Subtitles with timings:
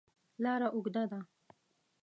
[0.43, 1.19] لاره اوږده ده.